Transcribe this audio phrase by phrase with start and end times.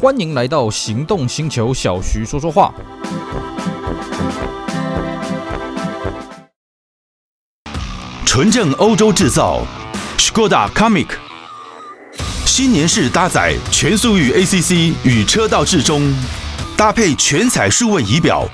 [0.00, 2.72] 欢迎来到行动星球，小徐说说话。
[8.24, 9.60] 纯正欧洲制造
[10.16, 11.08] ，Skoda Comic，
[12.46, 16.14] 新年式搭载全速域 ACC 与车道智中，
[16.76, 18.48] 搭配全彩数位仪表，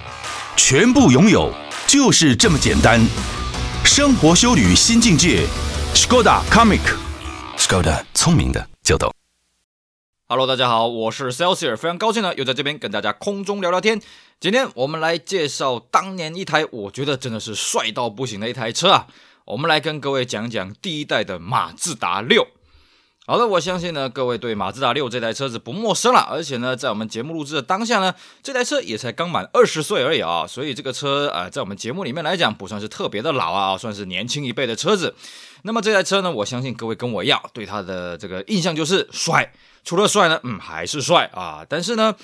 [0.57, 1.53] 全部拥有
[1.87, 2.99] 就是这么简单。
[3.85, 5.47] 生活修旅新境界
[5.95, 9.14] ，Skoda Comic，Skoda 聪明的就懂。
[10.35, 14.03] Hello，大家好，我是 Celsius，非常高兴呢，又在这边跟大家空中聊聊天。
[14.41, 19.07] 今天我们来介绍当年一台我觉得真的是帅到不行的一台车啊，
[19.45, 22.49] 我们来跟各位讲讲第一代的马自达六。
[23.27, 35.15] 好的，我相信呢，各位对马自达六这台车子不陌生了，而且呢，在我们节目录制的当下呢，这台车也才刚满二十岁而已啊，所以这个车啊、在我们节目里面来讲，不算是特别的老啊，算是年轻一辈的车子。
[35.63, 39.55] 那么这台车呢，我相信各位跟我一样，对它的这个印象就是帅。
[39.85, 41.65] 除了帅呢，嗯，还是帅啊。
[41.67, 42.15] 但是呢，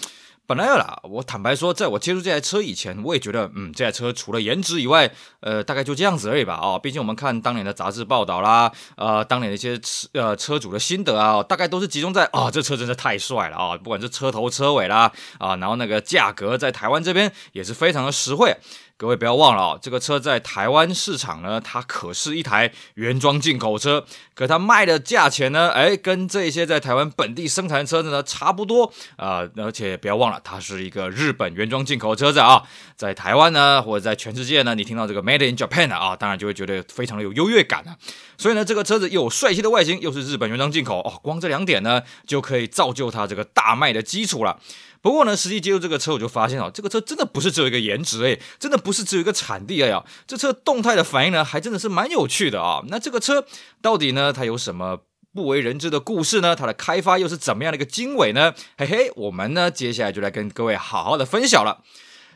[0.50, 6.54] 本来啦，我坦白说，在我接触这台车以前，我也觉得，嗯，这台车除了颜值以外，呃，大概就这样子而已吧。
[6.54, 18.56] 啊，毕竟我们看当年的杂志报道啦，呃，当年的一些车呃车主的心得啊，大概都是集中在啊，这车真是太帅了啊，不管是车头车尾啦，啊，然后那个价格在台湾这边也是非常的实惠。
[19.00, 32.62] 各位不要忘了啊，这个车在台湾市场呢，它可是一台原装进口车，可它卖的价钱呢，哎，跟这些在台湾本地生产的车子呢差不多啊，而且不要忘了，它是一个日本原装进口车子啊，
[32.94, 37.96] 在台湾呢，或者在全世界呢，你听到这个 Made in Japan 啊，当然就会觉得非常的有优越感啊。
[38.36, 44.60] 所以呢，这个车子又有帅气的外形，又是日本原装进口哦，光这两点呢，就可以造就它这个大卖的基础了。
[45.02, 52.82] 不过呢，实际接触这个车，我就发现哦，这个车真的不是只有一个颜值哎，真的不是只有一个产地哎呀，这车动态的反应呢，还真的是蛮有趣的啊。
[52.88, 53.46] 那这个车
[53.80, 55.00] 到底呢，它有什么
[55.32, 56.54] 不为人知的故事呢？
[56.56, 58.52] 它的开发又是怎么样的一个经纬呢？
[58.76, 61.82] 嘿嘿，我们呢，接下来就来跟各位好好的分享了。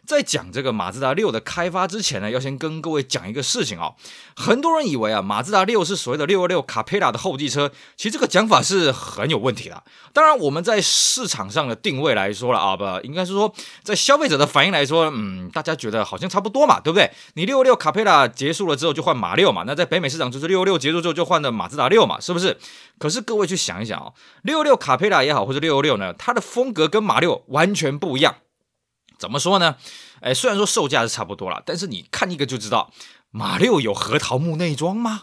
[0.06, 3.94] 在讲这个马自达六的开发之前呢，要先跟各位讲一个事情哦。
[4.36, 9.82] 很多人以为啊，马自达六是所谓的六二六卡佩拉的后继车，其实这个讲法是很有问题的。
[10.12, 17.10] 当然，我们在市场上的定位来说了啊，不，应该是说在消费者的反应来说，嗯，大家觉得好像差不多嘛，对不对？
[17.34, 22.56] 你六二六卡佩拉结束了之后就换马六嘛，那在北美市场就是六二六结束之后就换的马自达六嘛，是不是？
[22.98, 28.36] 可是各位去想一想哦，六二六卡佩拉也好，或者六二六呢，它的风格跟马六完全不一样。
[29.18, 29.76] 怎么说呢？
[30.20, 32.90] 哎，虽然说售价是差不多了，但是你看一个就知道，
[33.30, 35.22] 马六有核桃木内装吗？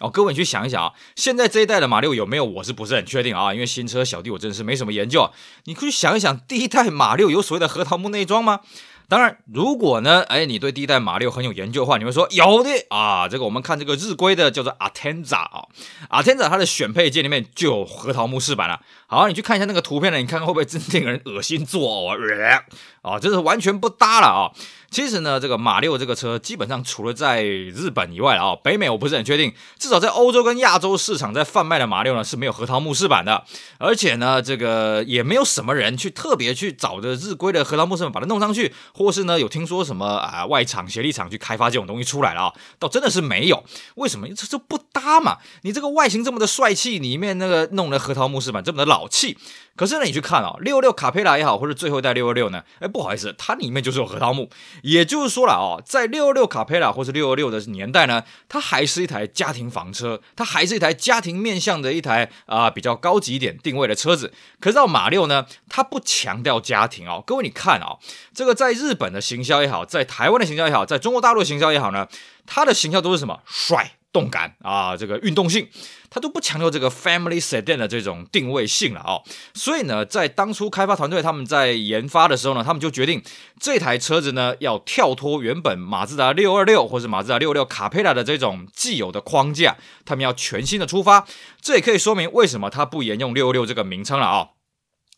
[0.00, 2.44] 哦，各位你去想一想啊，现在这一代的马六有没有？
[2.44, 3.54] 我是不是很确定啊？
[3.54, 5.30] 因为新车小弟我真的是没什么研究。
[5.64, 8.60] 你可以想一想，第一代马六有所谓的核桃木内装吗？
[9.08, 13.28] 当然，如果呢，哎，你对第一代马六很有研究的话，你会说有的啊。
[13.28, 15.64] 这个我们看这个日规的叫做 Atenza 啊
[16.10, 18.80] ，Atenza 它的选配件里面就有核桃木饰板了。
[19.08, 22.62] 好，你去看一下那个图片呢，你看看会不会真令人恶心作呕啊？
[23.02, 24.50] 啊，这是完全不搭了啊。
[24.90, 33.44] 其实呢，这个马六这个车基本上除了在日本以外啊，北美我不是很确定，至少在欧洲跟亚洲市场在贩卖的马六呢是没有核桃木饰板的，
[33.78, 43.62] 而且呢，这个也没有什么人去特别去找着日规的核桃木饰板把它弄上去，或是呢有听说什么啊外厂协力厂去开发这种东西出来了啊，倒真的是没有。
[43.96, 44.26] 为什么？
[44.28, 45.38] 这这不搭嘛？
[45.62, 49.36] 你这个外形这么的帅气，里面那个弄的核桃木饰板这么的老老气。
[49.76, 54.48] 可是呢，你去看啊，六六卡佩拉也好，或者最后一代六二六呢，哎，不好意思，它里面就是有核桃木。
[54.82, 64.32] 也就是说了哦，在六六卡佩拉或是六二六的年代呢，它还是一台家庭房车，它还是一台家庭面向的一台啊、比较高级一点定位的车子。
[64.58, 67.22] 可是到马六呢，它不强调家庭哦。
[67.26, 67.98] 各位你看啊、哦，
[68.34, 72.08] 这个在日本的行销也好，在台湾的行销也好，在中国大陆的行销也好呢，
[72.46, 73.40] 它的行销都是什么？
[73.46, 73.92] 帅。
[74.12, 75.68] 动感啊，这个运动性，
[76.08, 79.22] 它都不强调这个 family sedan 的这种定位性了哦。
[79.66, 83.20] 所以呢，在当初开发团队他们在研发的时候呢，他们就决定
[83.58, 91.26] 这台车子呢要跳脱原本马自达六二六或者马自达六六卡佩拉的这种既有的框架，他们要全新的出发。
[91.60, 94.50] 这也可以说明为什么它不沿用六二六这个名称了啊、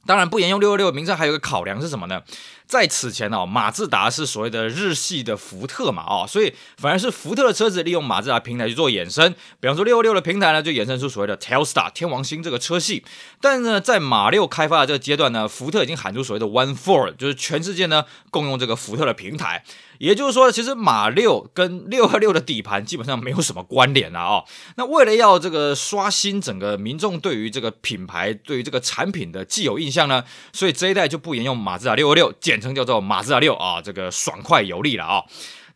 [0.08, 2.22] 当然，不沿用六二六名称，还有一个考量是什么呢？
[2.66, 13.04] 在此前哦，马自达是所谓的日系的福特嘛，哦，所以反而是福特的车子利用马自达平台去做衍生，比方说六二六的平台呢，就衍生出所谓的 Telstar 天王星这个车系。
[13.42, 19.62] 但是呢，在马六开发的这个阶段呢，福特已经喊出所谓的 One FOR，就是全世界呢共用这个福特的平台。
[19.98, 24.44] 也就是说，其实马六跟六二六的底盘基本上没有什么关联了啊！
[24.76, 35.24] 那为了要这个刷新整个民众对于这个品牌、对于这个产品的既有印象呢，所以这一代就不沿用马自达六二六，简称叫做马自达六啊，这个爽快有力了啊！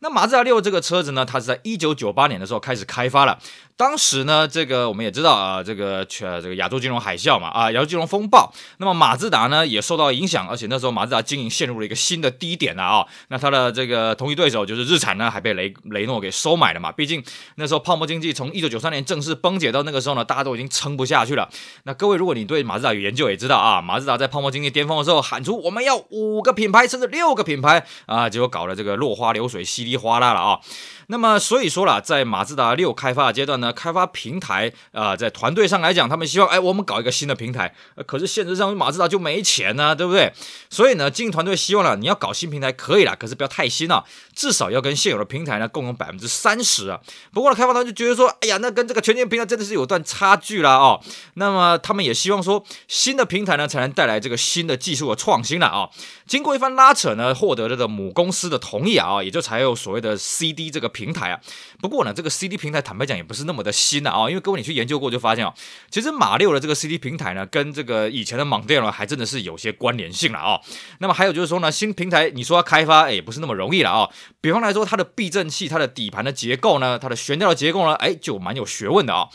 [0.03, 3.39] 那马自达六这个车子呢，它是在一九九八年的时候开始开发了。
[3.77, 8.53] 当时呢，这个我们也知道啊，这个全这个亚洲金融海啸嘛，啊，亚洲金融风暴。
[8.79, 13.05] 那么马自达呢也受到影响，而且那时候马自达经营陷入了一个新的低点了啊。
[13.29, 16.91] 那它的这个同一对手就是日产呢，还被雷雷诺给收买了嘛。
[16.91, 17.23] 毕竟
[17.55, 21.49] 那时候泡沫经济从一九九三年正式崩解到那个时候呢，大家都已经撑不下去了。
[21.85, 30.59] 那各位，如果你对马自达有研究，也知道啊，马自达在泡沫经济巅峰的时候喊出我们要五个品牌甚至六个品牌啊，结果搞了这个落花流水，稀里一哗啦了啊。
[31.07, 37.75] 那么所以说啦，在马自达六开发的阶段呢，开发平台啊、在团队上来讲，他们希望哎，我们搞一个新的平台，
[38.07, 40.31] 可是现实上马自达就没钱呢、对不对？
[40.69, 46.99] 所以呢，经营团队希望了，你要搞新平台可以啦，可是不要太新啊，至少要跟现有的平台呢共用百分之三十啊。
[47.33, 51.01] 不过呢，开发团队就觉得说，哎呀，那跟这个全新平台真的是有段差距啦哦。
[51.33, 55.89] 那么他们也希望说，新的平台呢才能带来这个新的技术的创新了啊。
[56.25, 61.39] 经过一番拉扯呢，获得这个母公司的同意啊，也就才有所谓的 CD 这个平台啊。
[61.81, 65.53] 不过呢，这个 CD 平台坦白讲也不是那么的新了啊，因为各位你去研究过就发现啊，
[65.91, 70.61] 其实马六的这个 CD 平台呢，跟这个以前的 Mondeo 还真的是有些关联性了啊。
[70.99, 74.09] 那么还有就是说呢，新平台你说要开发，也不是那么容易了啊。
[74.39, 79.27] 比方来说，它的避震器、它的底盘的结构呢，它的悬吊的结构呢，哎，就蛮有学问的啊。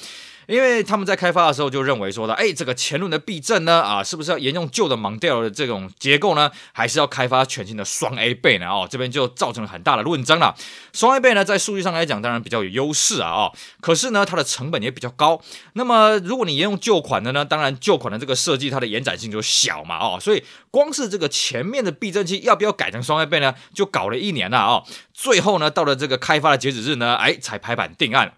[0.48, 6.50] 因为他们在开发的时候就认为说的，哎，这个前轮的避震呢，啊，是不是要沿用旧的 Mondeo 的这种结构呢？
[6.72, 8.66] 还是要开发全新的双 A 臂呢？
[8.66, 10.56] 哦，这边就造成了很大的论争了。
[10.94, 13.52] 双 A 臂呢，在数据上来讲，当然比较有优势啊，哦，
[13.82, 15.38] 可是呢，它的成本也比较高。
[15.74, 28.32] 那么，如果你沿用旧款的呢，当然旧款的这个设计它的延展性就小嘛，哦，所以光是这个前面的避震器要不要改成双 A 臂呢，就搞了一年了啊，哦，最后呢，到了这个开发的截止日呢，哎，才拍板定案。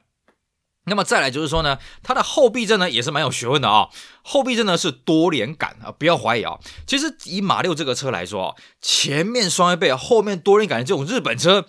[0.91, 3.89] 那么再来就是说呢，它的后避震呢也是蛮有学问的啊、
[4.23, 6.59] 后避震呢是多连杆啊，不要怀疑啊。
[6.87, 11.65] 其实以马六这个车来说，前面双 A 臂，后面多连杆的这种日本车，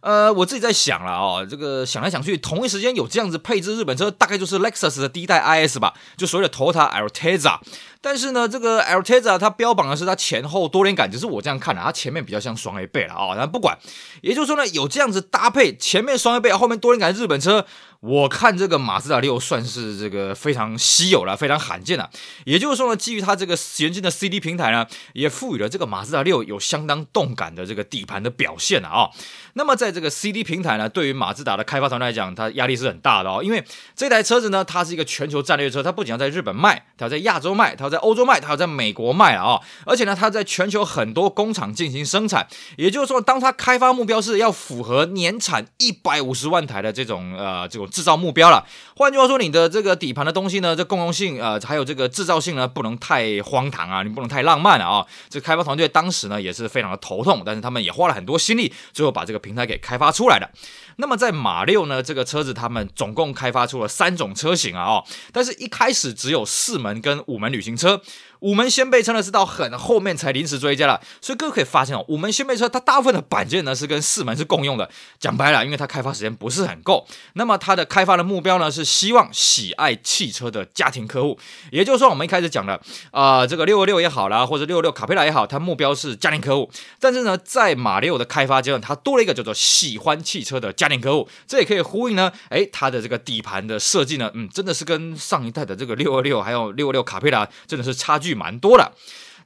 [0.00, 7.58] 呃，我自己在想了啊，这个想来想去，同一时间有这样子配置日本车，大概就是 Lexus 的第一代 IS 吧，就所谓的 Toyota Altezza。
[8.04, 13.34] 但是呢，这个 Altezza 它标榜的是它前后多连杆，只是我这样看啊，它前面比较像双 A 臂了啊。
[13.34, 13.78] 但不管，
[14.20, 17.64] 也就是说呢，有这样子搭配，前面双 A 臂，后面多连杆的日本车，
[18.00, 22.10] 我看这个马自达六算是这个非常稀有了，非常罕见了。
[22.44, 29.08] 也就是说呢，基于它这个先进的 CD 平台呢，也赋予了这个马自达六有相当动感的这个底盘的表现了啊。
[29.54, 33.64] 那么在这个 CD 平台呢，对于马自达的开发团队来讲，它压力是很大的哦，因为
[33.96, 42.46] 这台车子呢，它是一个全球战略车，它不仅要在日本卖，它要在亚洲卖，它要在欧洲卖，它要在美国卖啊，而且呢，它在全球很多工厂进行生产。
[42.76, 47.88] 也就是说，当它开发目标是要符合年产一百五十万台的这种呃这种。
[47.94, 55.06] 制造目标了，换句话说，你的这个底盘的东西呢，这共用性呃，还有这个制造性呢，不能太荒唐啊，你不能太浪漫了啊。
[55.28, 60.50] 这开发团队当时呢也是非常的头痛，但是他们也花了很多心力，最后把这个平台给开发出来的。
[60.96, 67.83] 那么在马六呢，这个车子他们总共开发出了三种车型啊，哦，但是一开始只有四门跟五门旅行车。
[67.84, 68.00] 车.
[68.44, 74.88] 五门掀背车呢是到很后面才临时追加了，所以各位可以发现哦，五门掀背车它大部分的板件呢是跟四门是共用的。
[75.18, 81.38] 讲白了，因为它开发时间不是很够，那么它的开发的目标呢是希望喜爱汽车的家庭客户，
[81.70, 82.78] 也就是说我们一开始讲的
[83.10, 86.70] 啊、这个六二六也好啦，或者六二六卡佩拉也好，它目标是家庭客户。
[87.00, 98.92] 但是呢，在马六的开发阶段，它多了一个叫做喜欢汽车的家庭客户，这也可以呼应呢，诶，它的这个底盘的设计呢，嗯，真的是跟上一代的这个六二六还有六二六卡佩拉真的是差距蛮多的，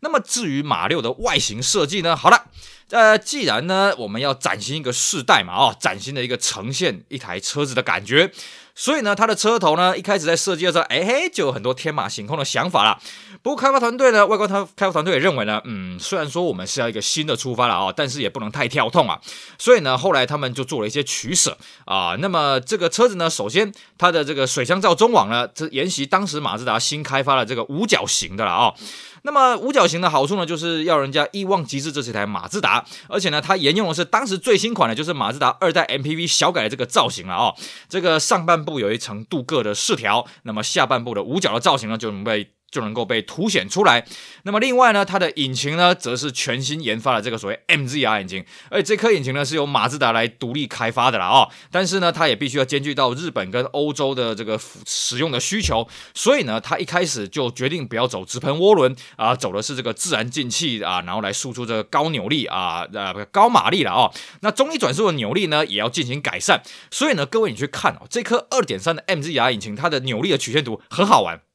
[0.00, 2.16] 那么至于马六的外形设计呢？
[2.16, 2.47] 好了，
[2.90, 8.33] 呃，既然呢我们要崭新一个世代嘛，哦，崭新的一个呈现一台车子的感觉，
[8.78, 12.97] 所以呢，它的车头呢一开始在设计的时候，哎嘿，就有很多天马行空的想法了。
[13.42, 19.20] 不过开发团队呢，外观他开发团队也认为呢，嗯，虽然说我们是要一个新的出发了啊、但是也不能太跳痛啊，
[19.58, 22.14] 所以呢，后来他们就做了一些取舍啊。
[22.20, 28.73] 那么这个车子呢，首先它的这个水箱罩中网呢，这沿袭当时马自达新开发的这个五角形的了啊、
[29.28, 37.54] 那么五角形的好处呢，就是要人家一望即知这是一台马自达，而且呢，它沿用的是当时最新款的，就是马自达二代 MPV 小改的这个造型了啊、哦。
[37.90, 42.52] 这个上半部有一层镀铬的饰条，那么下半部的五角的造型呢，就能被。
[42.70, 44.04] 就能够被凸显出来。
[44.42, 51.48] 那么另外呢，它的引擎呢，则是全新研发的这个所谓 MZR 引擎，而且这颗引擎呢是由马自达来独立开发的啦哦。
[51.70, 64.12] 但是呢，它也必须要兼具到日本跟欧洲的这个使用的需求，所以呢，它一开始就决定不要走直喷涡轮啊，走的是这个自然进气啊，然后来输出这个高扭力啊呃高马力了哦。
[64.40, 66.62] 那中离转速的扭力呢，也要进行改善。
[66.90, 71.48] 所以呢，各位你去看哦，这颗二点三的 MZR 引擎，它的扭力的曲线图很好玩。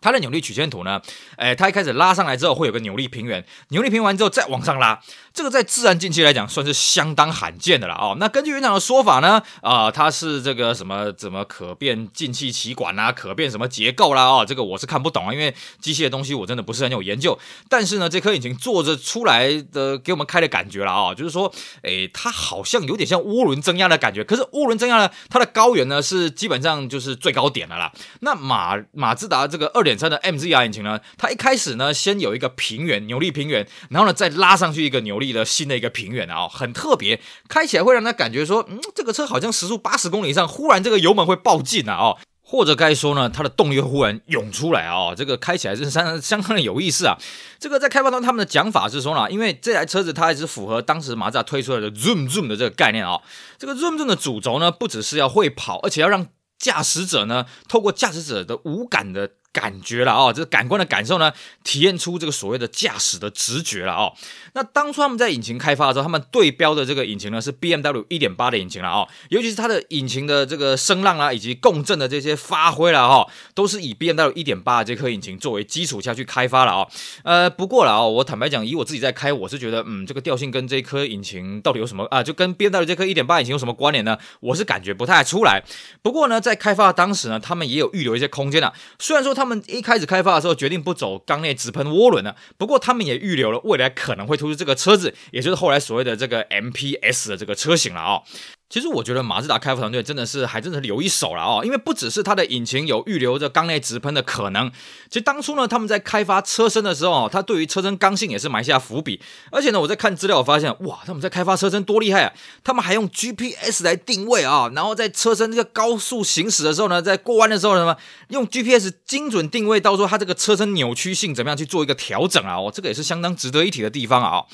[0.00, 1.00] 它的扭力曲线图呢，
[1.36, 5.00] 诶，它一开始拉上来之后会有个扭力平原，扭力平完之后再往上拉，
[5.38, 8.16] 这个在自然进气来讲算是相当罕见的了哦。
[8.18, 17.38] 那根据园长的说法呢，啊、它是这个什么怎么可变进气歧管啊，可变什么结构啦哦，这个我是看不懂啊，因为机械的东西我真的不是很有研究。
[17.68, 24.24] 但是呢，这颗引擎做着出来的给我们开的感觉了啊、哦，就是说，诶，它好像有点像涡轮增压的感觉。
[24.24, 27.92] 可是涡轮增压呢，它的高原呢是基本上就是最高点的啦。
[28.22, 47.16] 那马马自达这个二点三的 MZR 引擎呢，它一开始呢，先有一个平原扭力平原，然后呢，再拉上去一个扭力了新的一个平原啊、很特别，开起来会让他感觉说，嗯，这个车好像时速八十公里以上，忽然这个油门会爆进啊，哦，或者该说呢，它的动力会忽然涌出来啊、哦，这个开起来是相当相当的有意思啊。
[47.58, 53.20] 这个在开发商他们的讲法是说呢，因为这台车子它还是符合当时马自达推出来的 Zoom Zoom 的这个概念啊、
[53.58, 56.26] 这个 Zoom Zoom 的主轴呢，不只是要会跑，而且要让
[56.58, 59.30] 驾驶者呢，透过驾驶者的无感的。
[59.52, 61.32] 感觉了哦，这个感官的感受呢，
[61.64, 64.12] 体验出这个所谓的驾驶的直觉了哦。
[64.54, 76.88] 那当初他们在引擎开发的时候，他们对标的这个引擎呢是 BMW 1.8的引擎了哦，尤其是它的引擎的这个声浪啊，以及共振的这些发挥了哈，都是以 BMW 1.8的这颗引擎作为基础下去开发了哦。
[77.24, 82.22] 呃，不过了哦，我坦白讲，以我自己在开，我是觉得，嗯，这个调性跟这颗引擎到底有什么啊？
[82.22, 84.18] 就跟 BMW 这颗1.8引擎有什么关联呢？
[84.40, 85.62] 我是感觉不太出来。
[86.02, 98.22] 不过呢，在开发的当时呢，他们也有预留一些空间的，虽然说他们一开始开发的时候决定不走缸内直喷涡轮的，不过他们也预留了未来可能会推出这个车子，也就是后来所谓的这个 MPS 的这个车型了啊、哦。
[98.70, 104.70] 其实我觉得马自达开发团队真的是还真的是留一手了哦，因为不只是它的引擎有预留着缸内直喷的可能，
[105.08, 109.20] 其实当初呢他们在开发车身的时候，它对于车身刚性也是埋下伏笔。
[109.50, 112.32] 而且呢，我在看资料，我发现哇，他们在开发车身多厉害啊！
[112.62, 117.96] 他们还用 GPS 来定位啊，然后在车身这个高速行驶的时候呢，在过弯的时候什么
[118.28, 122.56] 用 GPS 精准定位，到时候它这个车身扭曲性怎么样去做一个调整啊？
[122.56, 124.44] 哦，这个也是相当值得一提的地方啊。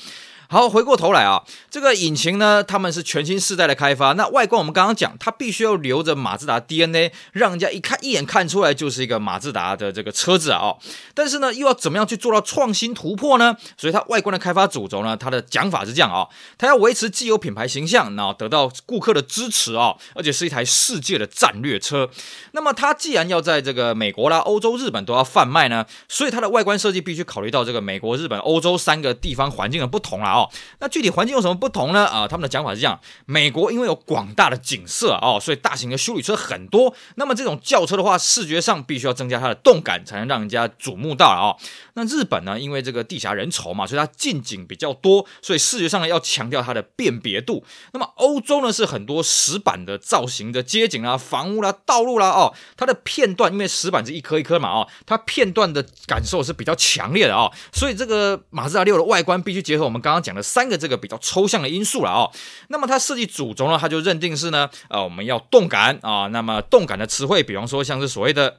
[0.55, 4.13] 好，回过头来啊，这个引擎呢，他们是全新世代的开发。
[4.13, 10.59] 那外观我们刚刚讲，它必须要留着马自达 DNA，让人家一看一眼看出来就是一个马自达的这个车子啊。
[10.59, 10.79] 哦，
[11.13, 13.57] 但是呢，又要怎么样去做到创新突破呢？
[13.75, 16.25] 所以它外观的开发主轴呢，它的讲法是这样啊，
[16.57, 22.09] 它要维持既有品牌形象，然后得到顾客的支持啊，而且是一台世界的战略车。
[22.53, 30.44] 那么它既然要在这个美国啦、欧洲、日本都要贩卖呢，所以它的外观设计必须考虑到这个美国、日本、欧洲三个地方环境的不同啦。
[30.79, 32.05] 那具体环境有什么不同呢？
[32.05, 36.93] 啊，他们的讲法是这样：美国因为有广大的景色哦，所以大型的修理车很多。
[37.15, 41.57] 那么这种轿车的话，视觉上必须要增加它的动感，才能让人家瞩目到了哦。
[41.93, 47.63] 那日本呢，因为这个地狭人稠嘛，所以它近景比较多，所以视觉上呢要强调它的辨别度。
[47.93, 60.65] 那么欧洲呢是很多石板的造型的街景啊、房屋啦、道路啦哦，它的片段因为石板是一颗一颗嘛哦，它片段的感受是比较强烈的哦，所以这个马自达六的外观必须结合我们刚刚讲了三。
[60.65, 62.25] 个这个比较抽象的因素了啊，
[62.69, 68.57] 那么它设计主轴呢，它就认定是呢，呃，我们要动感啊，那么动感的词汇，比方说像是所谓的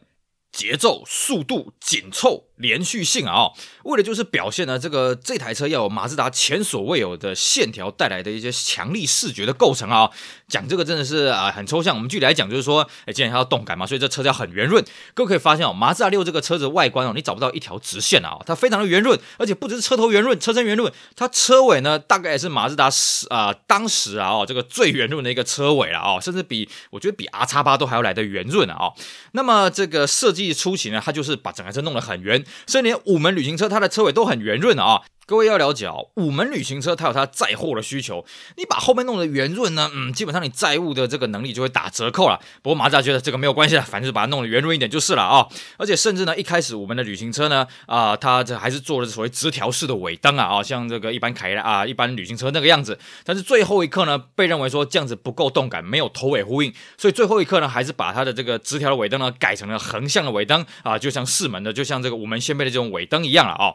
[0.56, 2.44] 节奏、速度、紧凑。
[2.56, 3.50] 连续性啊、
[3.84, 10.10] 为了就是表现呢，这个这台车要有马自达前所未有的线条带来的一些强力视觉的构成啊、
[10.48, 14.82] 讲这个真的是啊、很抽象，我们具体来讲就是说，哎，既然它要动感嘛，所以这车子要很圆润。
[15.12, 28.92] 各位可以发现哦，马自达六这个车子外观哦，你找不到一条直线啊、它非常的圆润，而且不只是车头圆润，车身圆润，它车尾呢大概也是马自达时啊当时啊哦这个最圆润的一个车尾了哦，甚至比我觉得比 R 叉八都还要来得圆润啊。
[29.32, 32.44] 那么这个设计初期呢，它就是把整台车弄得很圆。
[32.66, 35.02] 所以连五门旅行车，它的车尾都很圆润的啊。
[35.26, 38.24] 各位要了解哦，五门旅行车它有它载货的需求，
[38.56, 42.38] 你把后面弄得圆润呢，嗯，基本上你载物的这个能力就会打折扣了。
[42.62, 52.96] 不过马自达觉得这个没有关系了，反正就把它弄得圆润一点就是了啊、而且甚至呢，一开始我们的旅行车呢，啊、它这还是做了所谓直条式的尾灯啊，啊，像这个一般凯拉啊，一般旅行车那个样子。
[53.24, 63.74] 但是最后一刻呢，被认为说这样子不够动感，没有头尾呼应，所以最后一刻呢，还是把它的这个直条的尾灯呢改成了横向的尾灯啊，就像四门的，就像这个五门掀背的这种尾灯一样了啊、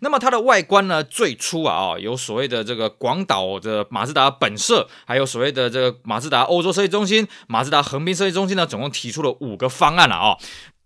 [0.00, 1.72] 那么它的外观呢，那最初啊。
[1.72, 10.36] 啊，有所谓的这个广岛的马自达本社，还有所谓的这个马自达欧洲设计中心、马自达横滨设计中心呢，总共提出了五个方案了啊。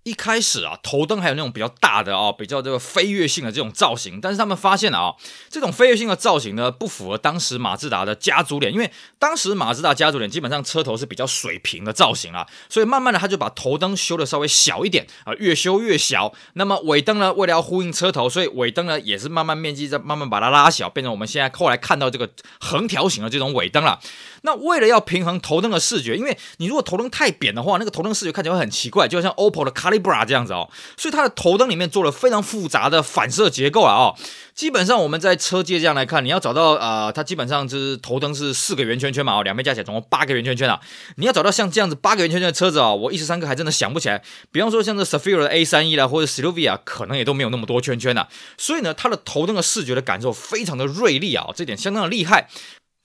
[0.07, 5.15] 一开始啊，头灯还有那种比较大的啊，比较这个飞跃性的这种造型，但是他们发现了啊，
[5.51, 16.33] 这种飞跃性的造型呢，不符合当时马自达的家族脸，因为当时马自达家族脸基本上车头是比较水平的造型啊，所以慢慢的他就把头灯修的稍微小一点啊，越修越小。
[16.53, 23.99] 那么尾灯呢，为了要呼应车头，所以尾灯呢也是慢慢面积在慢慢把它拉小，变成我们现在后来看到这个横条形的这种尾灯了。
[24.47, 34.15] 那为了要平衡头灯的视觉，因为你如果头灯太扁的话，那个头灯视觉看起来会很奇怪，就像 OPPO 的 Calibra 这样子哦，所以它的头灯里面做了非常复杂的反射结构啊哦。
[34.55, 40.81] 基本上我们在车界这样来看，你要找到呃，它基本上就是头灯是四个圆圈圈嘛，哦，两边加起来总共八个圆圈圈啊。
[41.17, 44.23] 你要找到像这样子八个圆圈圈的车子啊，我一时三刻还真的想不起来。
[44.50, 48.29] 比方说像这 Zafira 的 A 三一啦，或者 Silvia，可能也都没有那么多圈圈啊。
[48.57, 52.49] 所以呢，它的头灯的视觉的感受非常的锐利啊，这点相当的厉害。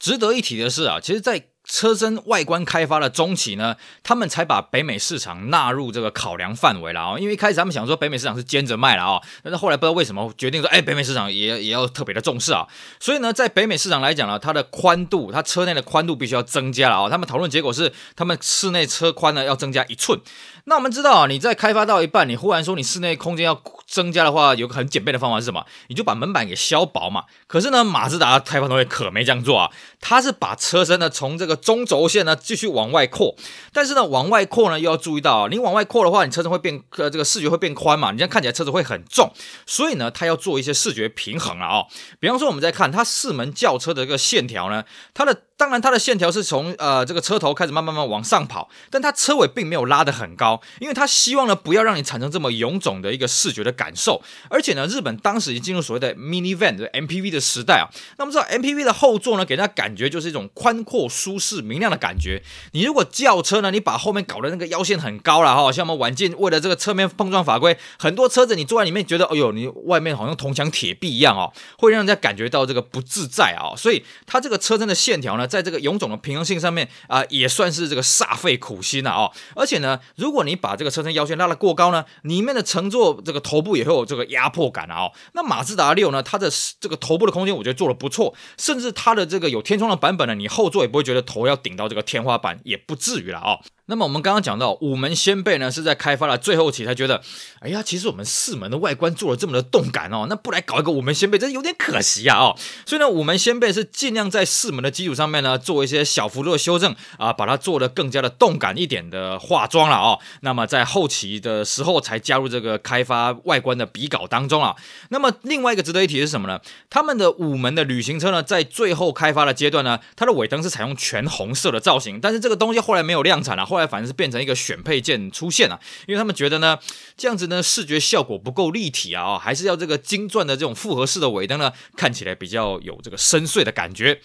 [0.01, 7.19] 值得一提的是啊，其实，在车身外观开发的中期呢，他们才把北美市场纳入这个考量范围了啊。
[7.19, 12.67] 因为一开始他们想说北美市场是兼着卖了啊，但是后来不知道为什么决定说，哎，北美市场也也要特别的重视啊。
[12.99, 17.09] 所以呢，在北美市场来讲呢，它的宽度，它车内的宽度必须要增加了啊。
[17.09, 20.19] 他们讨论结果是，他们室内车宽呢要增加一寸。
[20.65, 25.65] 那我们知道啊，你在开发到一半，你忽然说你室内空间要增加的话，有个很简便的方法是什么？
[25.87, 27.25] 你就把门板给削薄嘛。
[27.47, 33.35] 可是呢，马自达开发团队可没这样做啊，他是把车身呢从这个中轴线呢继续往外扩，
[33.73, 39.31] 但是呢往外扩呢又要注意到啊，你往外扩的话，你车身会变呃这个视觉会变宽嘛，你这样看起来车子会很重，
[39.65, 41.85] 所以呢它要做一些视觉平衡了啊。
[42.19, 45.43] 比方说我们在看它四门轿车的这个线条呢，它的。
[45.61, 54.23] 当然，它的线条是从呃这个车头开始慢慢慢往上跑，但它车尾并没有拉得很高，因为它希望呢不要让你产生这么臃肿的一个视觉的感受。
[54.49, 57.85] 而且呢，日本当时已经进入所谓的 minivan 的 MPV 的时代啊。
[58.17, 62.41] 那么知道 MPV 的后座呢，给人家感觉就是一种宽阔、舒适、明亮的感觉。
[62.71, 73.77] 你如果轿车呢，你把后面搞的那个腰线很高了哈，像我们晚近为了这个侧面碰撞法规，很多车子你坐在里面觉得，哎呦，你外面好像铜墙铁壁一样哦，会让人家感觉到这个不自在啊。
[73.77, 75.47] 所以它这个车身的线条呢。
[75.51, 79.31] 在这个臃肿的平衡性上面啊、也算是这个煞费苦心了哦。
[79.55, 85.11] 而且呢，如果你把这个车身腰线拉得过高呢，里面的乘坐这个头部也会有这个压迫感啊。
[85.33, 93.59] 那马自达六呢，它的这个头部的空间我觉得做得不错，甚至它的这个有天窗的版本呢，你后座也不会觉得头要顶到这个天花板，也不至于了哦。
[93.91, 97.21] 那么我们刚刚讲到五门掀背呢，是在开发了最后期才觉得，
[97.59, 102.55] 哎呀，其实我们四门的外观做了这么的动感哦，那不来搞一个五门掀背，真有点可惜啊哦。
[102.85, 110.17] 所以呢，五门掀背是尽量在四门的基础上面呢，做一些小幅度的修正啊，把它做得更加的动感一点的化妆了哦。
[110.39, 114.73] 那么在后期的时候才加入这个开发外观的比稿当中啊。
[115.09, 116.61] 那么另外一个值得一提的是什么呢？
[116.89, 123.80] 他们的五门的旅行车呢，在最后开发的阶段呢，它的尾灯是采用全红色的造型，但是这个东西后来没有量产了，后来。
[123.87, 126.77] 反正是变成一个选配件出现了，因为他们觉得呢，
[127.15, 134.21] 这样子呢视觉效果不够立体啊，还是要这个金钻的这种复合式的尾灯呢，看起来比较有这个深邃的感觉。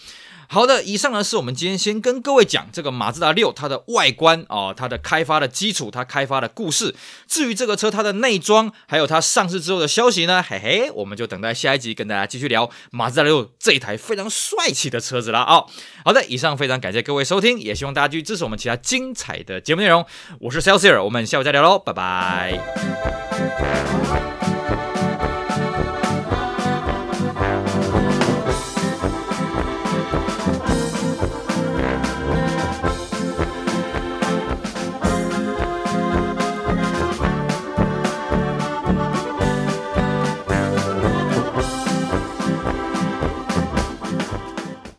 [0.49, 6.95] 好的，以上呢是我们今天先跟各位讲这个马自达六它的外观啊、哦，它的开发的基础，它开发的故事。
[7.27, 15.65] 至于这个车它的内装，还有它上市之后的消息呢，嘿嘿，我们就等待下一集跟大家继续聊马自达六这一台非常帅气的车子了啊、
[16.05, 20.05] 好的，以上非常感谢各位收听，也希望大家继续支持我们其他精彩的节目内容。
[20.39, 22.57] 我是 Celsius，我们下午再聊喽，拜拜。